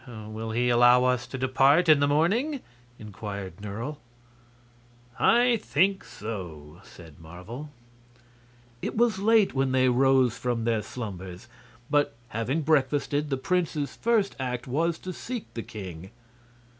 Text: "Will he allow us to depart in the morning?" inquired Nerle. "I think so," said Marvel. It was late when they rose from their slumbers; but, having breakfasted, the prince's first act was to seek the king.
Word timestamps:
"Will 0.07 0.49
he 0.49 0.69
allow 0.69 1.03
us 1.03 1.27
to 1.27 1.37
depart 1.37 1.87
in 1.87 1.99
the 1.99 2.07
morning?" 2.07 2.61
inquired 2.97 3.61
Nerle. 3.61 3.99
"I 5.19 5.57
think 5.57 6.03
so," 6.03 6.79
said 6.81 7.19
Marvel. 7.19 7.69
It 8.81 8.97
was 8.97 9.19
late 9.19 9.53
when 9.53 9.73
they 9.73 9.89
rose 9.89 10.35
from 10.35 10.63
their 10.63 10.81
slumbers; 10.81 11.47
but, 11.87 12.15
having 12.29 12.63
breakfasted, 12.63 13.29
the 13.29 13.37
prince's 13.37 13.95
first 13.95 14.35
act 14.39 14.65
was 14.65 14.97
to 14.97 15.13
seek 15.13 15.53
the 15.53 15.61
king. 15.61 16.09